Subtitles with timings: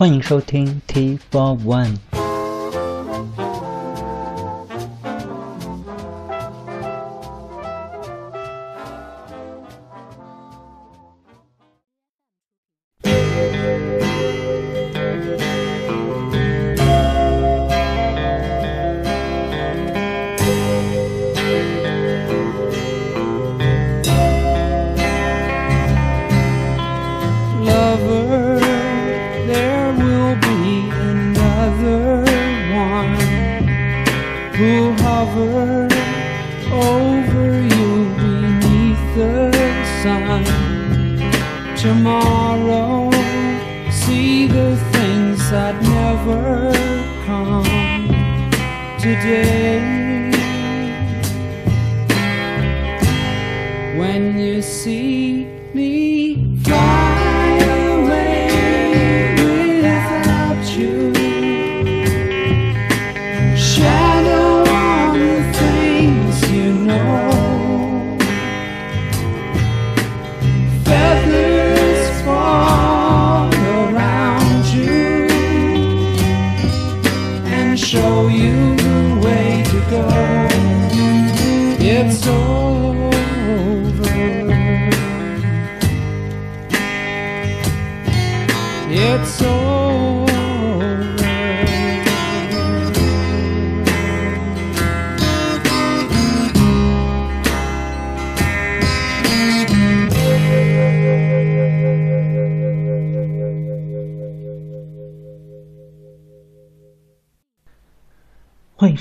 [0.00, 2.09] 欢迎收听 T Four One。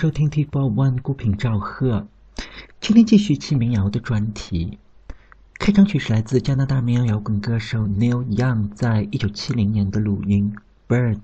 [0.01, 2.09] 收听 T Four One 孤品赵贺。
[2.81, 4.79] 今天继续期民谣的专题。
[5.59, 10.56] 开场曲是来自加拿大民谣摇滚歌手 Neil Young 在一九七零年的录音
[10.91, 11.19] 《Birds》，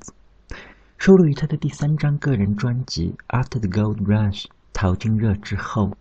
[0.98, 4.42] 收录于他的第三张个人专辑《After the Gold Rush》
[4.74, 5.96] 淘金热之后。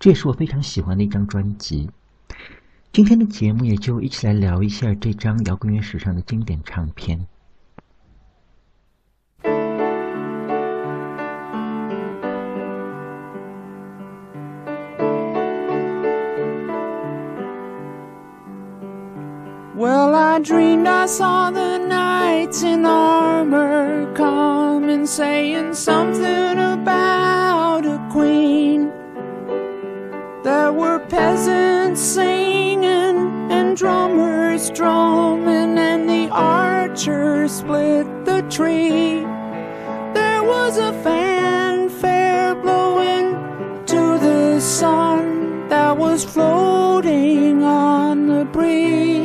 [0.00, 1.88] 这也是我非常喜欢的一张专辑。
[2.92, 7.28] 今天的节目也就一起来聊一下这张摇滚乐史上的经典唱片。
[20.36, 28.92] I dreamed I saw the knights in armor coming, saying something about a queen.
[30.44, 39.24] There were peasants singing and drummers drumming, and the archers split the tree.
[40.12, 43.32] There was a fanfare blowing
[43.86, 49.15] to the sun that was floating on the breeze.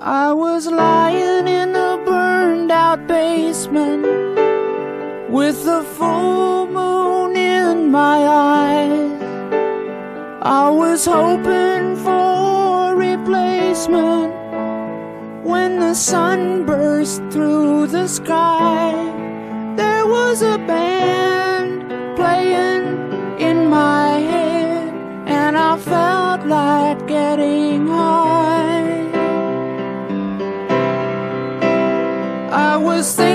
[0.02, 4.04] I was lying in a burned out basement
[5.30, 9.23] with the full moon in my eyes.
[10.46, 14.34] I was hoping for a replacement
[15.42, 18.92] when the sun burst through the sky.
[19.74, 24.92] There was a band playing in my head,
[25.26, 29.08] and I felt like getting high.
[32.52, 33.33] I was thinking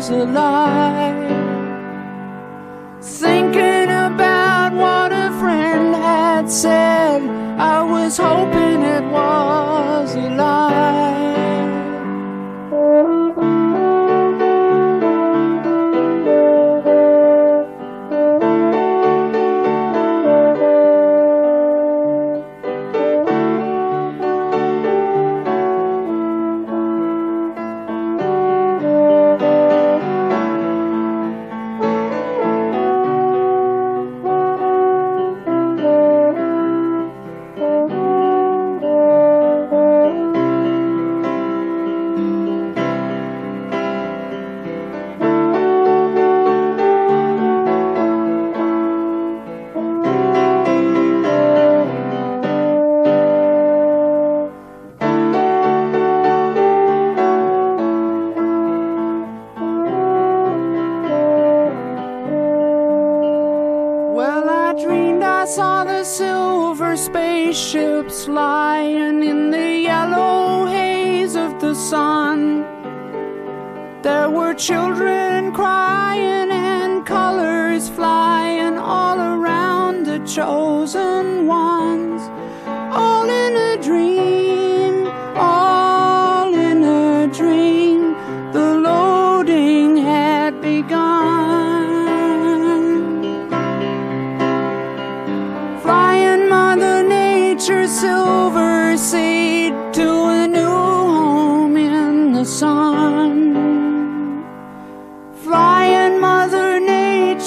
[0.00, 1.12] was a lie.
[3.02, 7.20] Thinking about what a friend had said.
[7.58, 9.89] I was hoping it was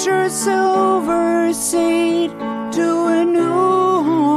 [0.02, 2.30] your silver seed
[2.72, 4.34] to a new home.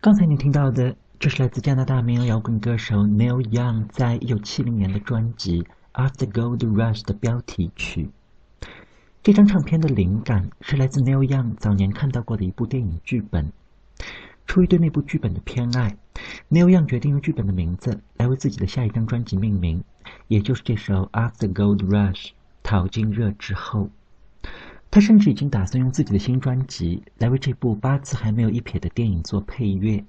[0.00, 5.62] 刚才你听到的，这是来自加拿大民谣摇滚歌手 Neil Young 在一九七零年的专辑
[5.92, 8.10] 《After Gold Rush》的标题曲。
[9.22, 13.52] 这张唱片的灵感是来自 Neil Young 早年看到过的一部电影剧本。
[14.46, 15.96] 出于对那部剧本的偏爱
[16.50, 19.82] ，Neil Young 决定用剧本的名字来为自己的下一张专辑命名，
[20.28, 22.26] 也就是这首《After Gold Rush》
[22.62, 23.90] 淘金热之后。
[24.90, 30.04] 他甚至已经打算用自己的新专辑来为这部八字还没有一撇的电影做配乐。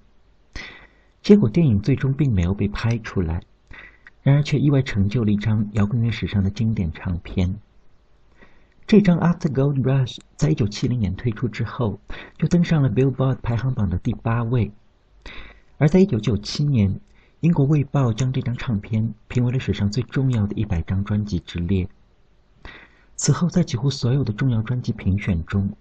[1.22, 3.42] 结果电影最终并没有被拍出来，
[4.24, 7.56] 然而却意外成就了一张摇滚乐史上的经典唱片。
[8.86, 12.00] 这张《After Gold Rush》在一九七零年推出之后，
[12.38, 14.72] 就登上了 Billboard 排行榜的第八位。
[15.78, 17.00] 而在一九九七年，
[17.40, 21.88] 英国《卫报》将这张唱片评为了史上最重要的一百张专辑之列。
[23.16, 25.72] 此后，在几乎所有的重要专辑评选中，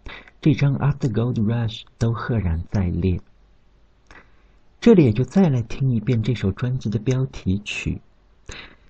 [0.41, 3.21] 这张《After Gold Rush》都赫然在列。
[4.81, 8.01] 这里也就再来听一遍这首专辑的标题曲。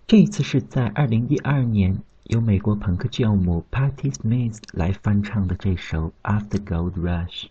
[0.06, 7.45] 这一次是在二零一二年由美国朋克教母 Patti Smith 来翻唱的这首《After Gold Rush》。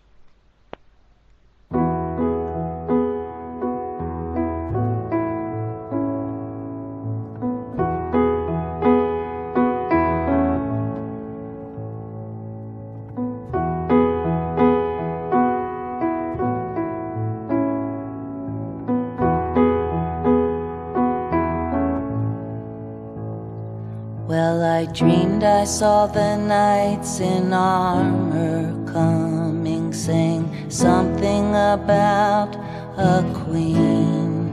[25.62, 32.56] I saw the knights in armor coming, saying something about
[32.96, 34.50] a queen.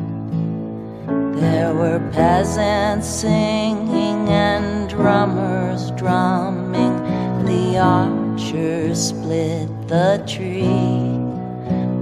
[1.34, 6.96] There were peasants singing and drummers drumming.
[7.44, 11.18] The archers split the tree.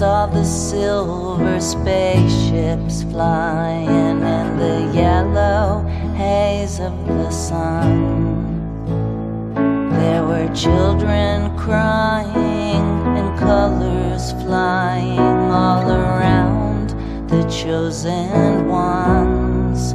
[0.00, 5.82] Saw the silver spaceships flying in the yellow
[6.16, 7.92] haze of the sun.
[9.90, 12.82] There were children crying
[13.18, 16.94] and colors flying all around
[17.28, 19.92] the chosen ones.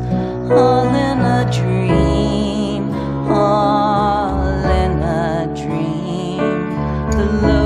[0.52, 2.92] All in a dream,
[3.28, 6.70] all in a dream.
[7.10, 7.65] The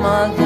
[0.00, 0.39] my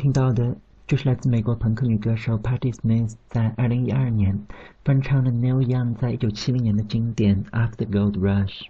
[0.00, 4.46] 听到的就是来自美国朋克女歌手 Patti Smith 在2012年
[4.82, 8.62] 翻唱了 Neil Young 在1970年的经典《After the Gold Rush》。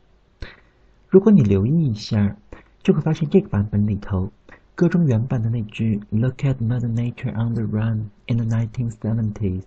[1.09, 2.37] 如果你留意一下，
[2.83, 4.33] 就会发现这个版本里头，
[4.75, 9.63] 歌中原版的那句 “Look at Mother Nature on the run in the 1970s”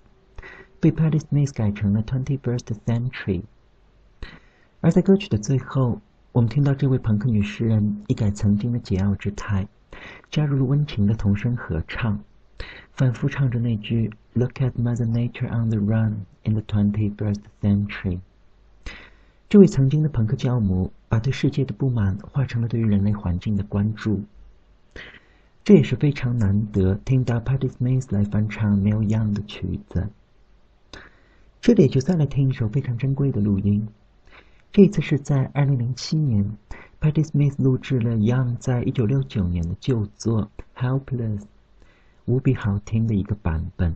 [0.81, 3.43] 被 Patti Smith 改成了 “21st century”。
[4.81, 6.01] 而在歌曲的最后，
[6.33, 9.65] 我们听到这位朋克女诗人一改曾经的桀骜之态，
[10.29, 12.19] 加入了温情的童声合唱，
[12.91, 18.19] 反复唱着那句 “Look at Mother Nature on the run in the 21st century”。
[19.49, 24.23] 这位曾经的朋克教母，把对世界的不满化成了对于人类环境的关注。
[25.63, 30.09] 这也是非常难得听到 Patti Smith 来翻唱 Neil Young 的曲子。
[31.61, 33.87] 这里就再来听一首非常珍贵的录音。
[34.71, 36.57] 这次是在2007年
[37.03, 40.49] ，Patti Smith 录制了 Young 在一九六九年的旧作
[40.81, 41.39] 《Helpless》，
[42.23, 43.93] 无比好听的一个版本。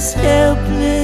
[0.00, 0.99] Helpless,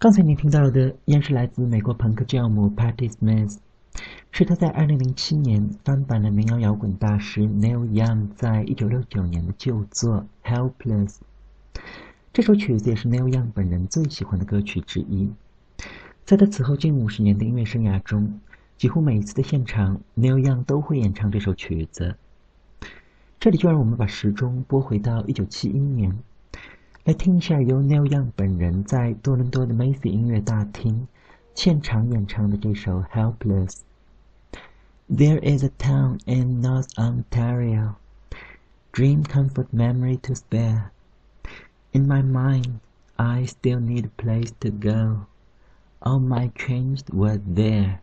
[0.00, 3.56] 刚才您听到的依然是来自美国朋克教母 Patti Smith，
[4.30, 11.16] 是她在2007年翻版了民谣摇滚大师 Neil Young 在1969年的旧作《Helpless》。
[12.32, 15.32] 这首曲子也是 Neil Young 本人最喜欢的歌曲之一。
[16.24, 18.38] 在他此后近五十年的音乐生涯中，
[18.76, 22.14] 几乎每一次的现场，Neil Young 都会演唱这首曲子。
[23.40, 26.18] 这里就让我们把时钟拨回到1971年。
[27.07, 31.07] 来听一下由 Neil Young 本人在多伦多的 Macy 音乐大厅
[31.53, 37.95] 现场演唱的这首《Helpless》。There is a town in North Ontario,
[38.93, 40.91] dream, comfort, memory to spare.
[41.91, 42.79] In my mind,
[43.17, 45.27] I still need a place to go.
[46.01, 47.55] All my dreams were there.
[47.55, 47.99] There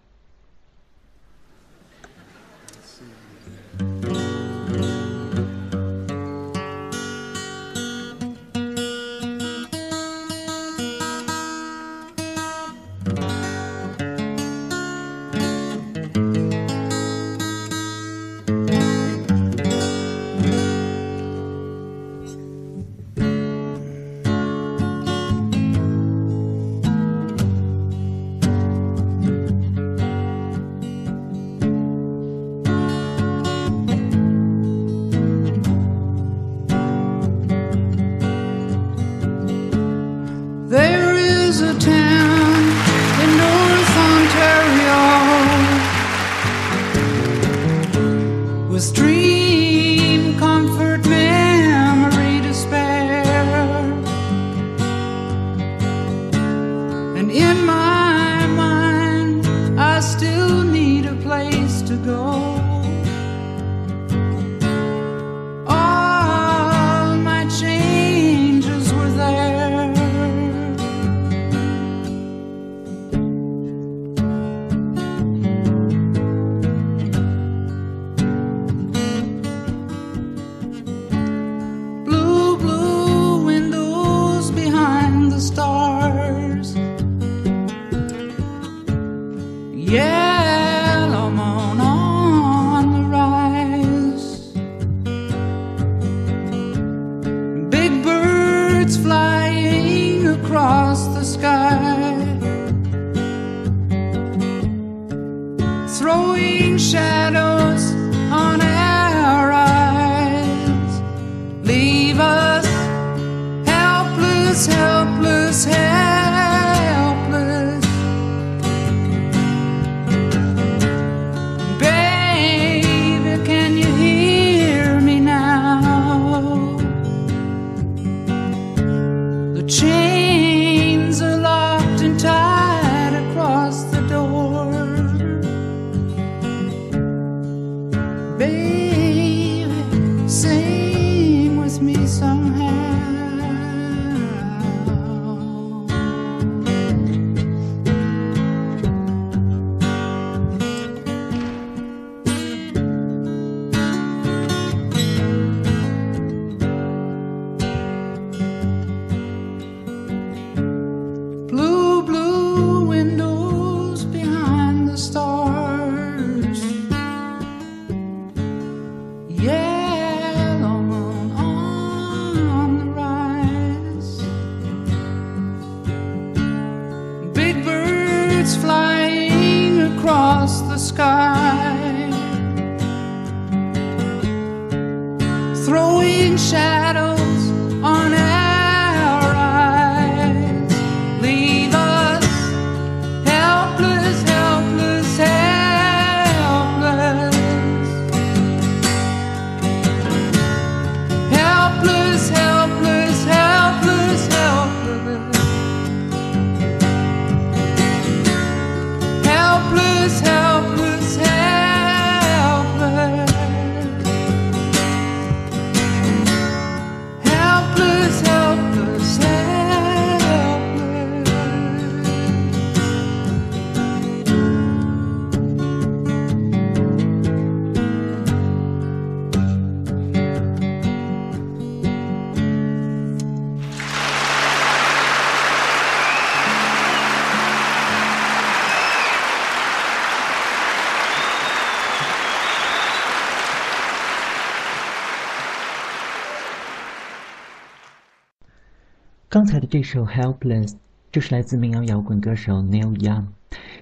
[249.36, 250.68] 刚才的这首《Helpless》
[251.12, 253.26] 就是来自民谣摇滚歌手 Neil Young，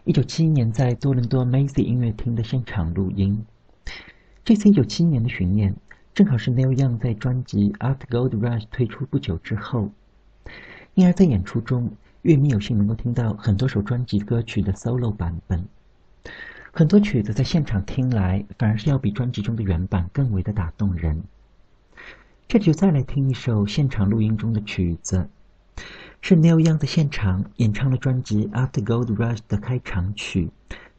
[0.03, 3.45] 一九七一年在多伦多 Macy 音乐厅的现场录音。
[4.43, 5.75] 这次一九七一年的巡演，
[6.15, 9.91] 正好是 Neil Young 在专辑《After Gold Rush》推出不久之后，
[10.95, 11.91] 因而在演出中，
[12.23, 15.63] 乐迷有幸能够听到很多首专辑歌曲的 solo 版本。
[16.71, 21.23] 很多曲子在现场听来，反而是要比专辑中的原版更为的打动人。
[22.47, 25.29] 这就再来听一首现场录音中的曲子，
[26.22, 30.50] 是 Neil Young 在现场演唱了专辑《After Gold Rush》的开场曲《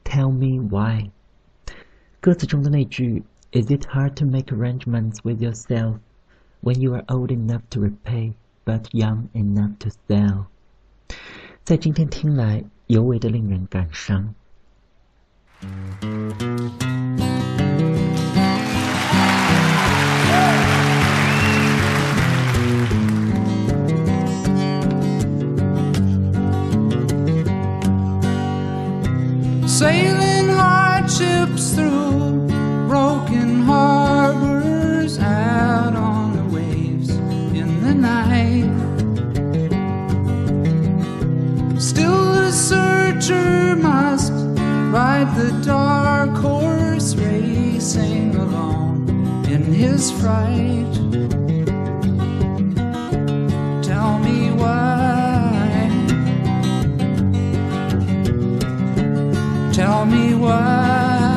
[0.04, 1.04] Tell Me Why》。
[2.22, 6.00] 歌词中的那句 “Is it hard to make arrangements with yourself
[6.62, 8.34] when you are old enough to repay
[8.66, 10.46] but young enough to sell”，
[11.64, 14.34] 在今天听来尤为的令人感伤。
[50.25, 50.99] His.
[53.87, 55.91] Tell me why.
[59.73, 61.35] Tell me why.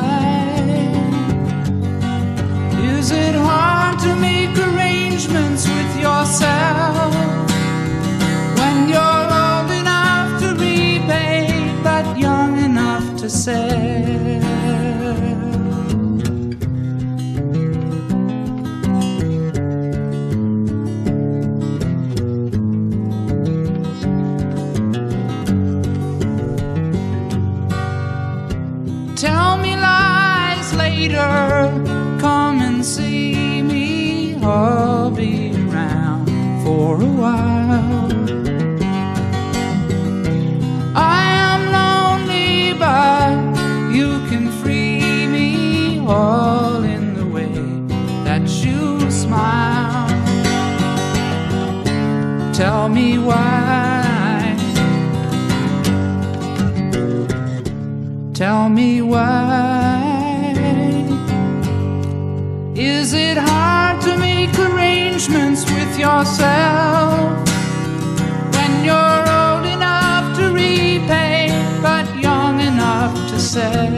[2.80, 6.67] Is it hard to make arrangements with yourself
[37.00, 38.12] a while.
[40.96, 43.36] I am lonely, but
[43.96, 47.52] you can free me all in the way
[48.24, 50.08] that you smile.
[52.52, 54.56] Tell me why.
[58.34, 60.54] Tell me why.
[62.74, 63.57] Is it hard
[65.98, 67.48] yourself
[68.54, 71.48] when you're old enough to repay
[71.82, 73.97] but young enough to sell?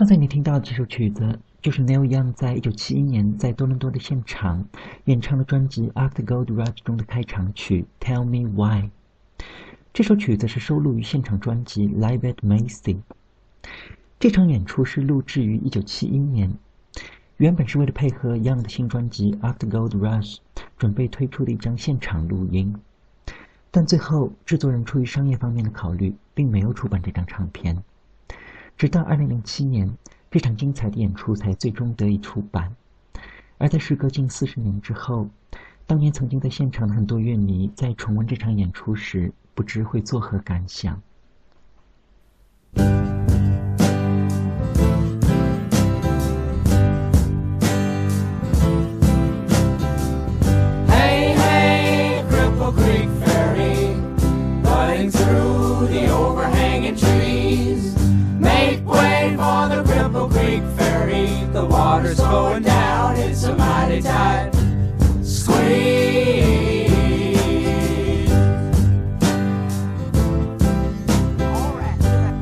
[0.00, 4.66] 刚才你听到的这首曲子，就是 Neil Young 在一九七一年在多伦多的现场
[5.04, 8.84] 演唱的专辑《After Gold Rush》中的开场曲《Tell Me Why》。
[9.92, 12.94] 这首曲子是收录于现场专辑《Live at Macy》。
[14.18, 16.50] 这场演出是录制于一九七一年，
[17.36, 20.36] 原本是为了配合 Young 的新专辑《After Gold Rush》
[20.78, 22.74] 准备推出的一张现场录音，
[23.70, 27.84] 但最后制作人出于商业方面的考虑，并没有出版这张唱片。
[28.80, 29.94] 直到二零零七年，
[30.30, 32.74] 这场精彩的演出才最终得以出版。
[33.58, 35.28] 而在时隔近四十年之后，
[35.86, 40.98] 当年曾经在现场的很多乐迷在重温这场演出时，不知会作何感想。
[55.10, 57.29] Through the overhanging trees.
[60.20, 61.26] Cripple Creek Ferry.
[61.52, 64.50] The water's going down, it's a mighty tight
[65.22, 66.90] squeeze.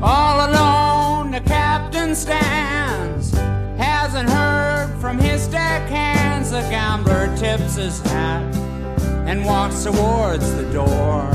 [0.02, 3.32] All alone, the captain stands.
[3.78, 6.50] Hasn't heard from his deckhands.
[6.50, 8.42] The gambler tips his hat
[9.26, 11.30] and walks towards the door.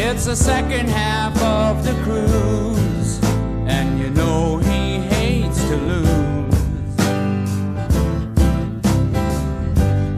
[0.00, 2.97] It's the second half of the cruise,
[3.68, 6.96] and you know he hates to lose.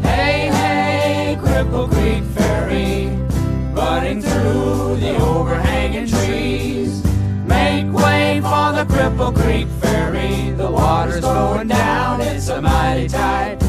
[0.02, 3.08] Hey, hey, Cripple Creek Ferry,
[3.74, 7.04] budding through the overhanging trees.
[7.44, 10.50] Make way for the Cripple Creek Ferry.
[10.52, 13.59] The water's going down, it's a mighty tight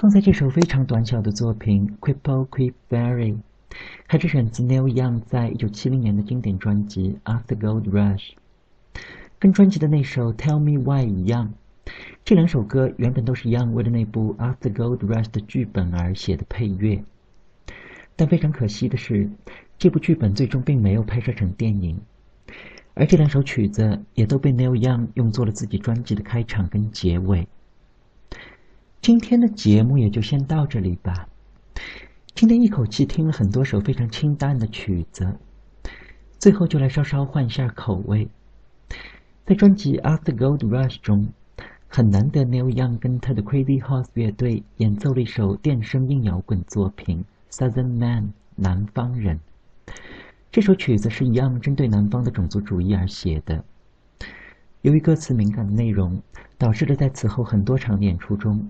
[0.00, 3.34] 刚才这首非常短小的作品《Cripple Creek Ferry》，
[4.06, 8.30] 还是选自 Neil Young 在一九七零年的经典专辑《After Gold Rush》。
[9.38, 11.52] 跟专辑的那首《Tell Me Why》一样，
[12.24, 17.04] 这两首歌原本都是 Young 为了那部《After Gold Rush》的剧本而写的配乐。
[18.16, 19.28] 但非常可惜的是，
[19.76, 22.00] 这部剧本最终并没有拍摄成电影，
[22.94, 27.46] 而这两首曲子也都被 Neil Young 用作了自己专辑的开场跟结尾。
[29.02, 31.26] 今天的节目也就先到这里吧。
[32.34, 35.38] 今天一口气听了很多首非常清淡的曲子，
[36.38, 38.28] 最后就来稍稍换一下口味。
[39.46, 41.28] 在专辑《After Gold Rush》中，
[41.88, 49.40] 很难得 Neil Young 跟他的 Crazy Horse 乐队演奏了一首电声硬摇滚作品《Southern Man》南方人。
[50.52, 53.64] 这首曲子是 Young 针对南方的种族主义而写的。
[54.82, 56.22] 由于歌词敏感的内容，
[56.56, 58.66] 导致了在此后很多场演出中，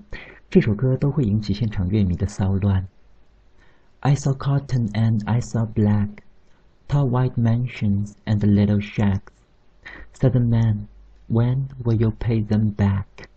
[0.50, 2.84] 这首歌都会引起现场乐迷的骚乱。
[4.00, 6.08] I saw cotton and I saw black,
[6.88, 9.20] tall white mansions and little shacks.
[10.12, 10.86] Southern man,
[11.28, 13.29] when will you pay them back?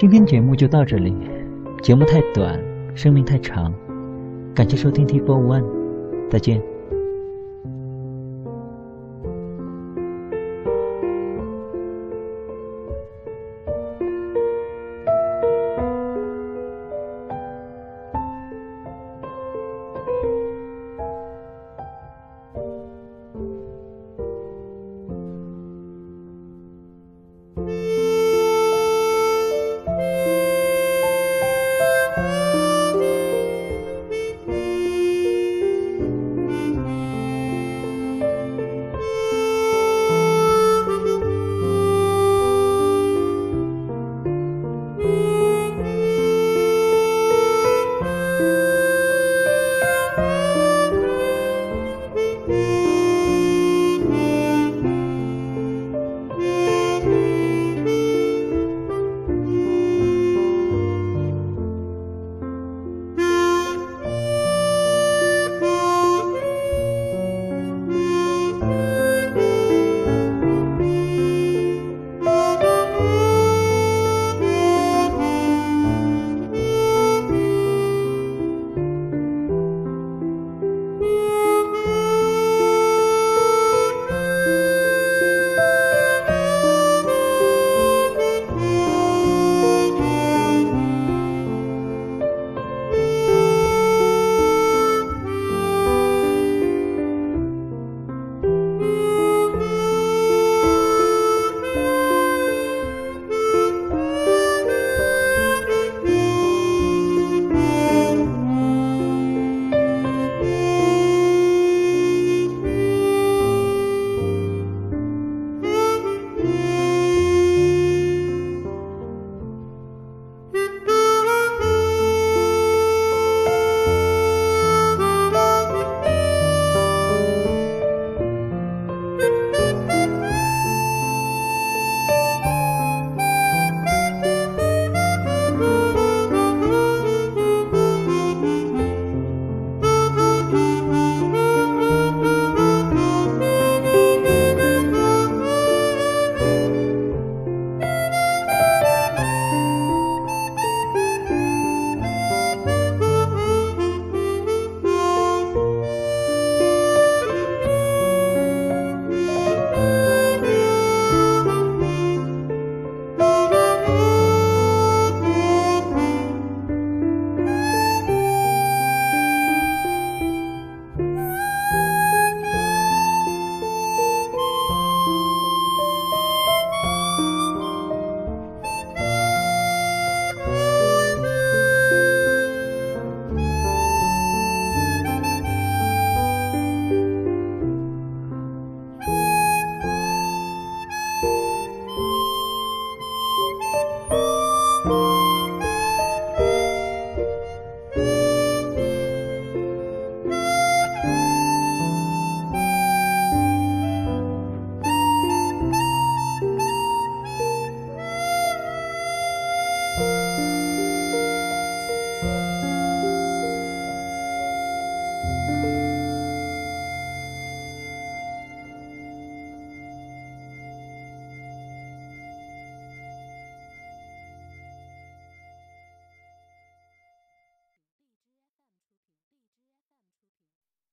[0.00, 1.14] 今天节目就到这里，
[1.82, 2.58] 节目太短，
[2.94, 3.70] 生命太长，
[4.54, 5.62] 感谢收听 T Four One，
[6.30, 6.69] 再见。